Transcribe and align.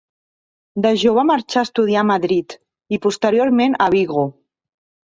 De 0.85 0.93
jove 1.01 1.25
marxà 1.31 1.61
a 1.63 1.65
estudiar 1.67 2.01
a 2.05 2.09
Madrid 2.13 2.59
i 2.99 3.03
posteriorment 3.07 3.79
a 3.89 3.93
Vigo. 3.99 4.27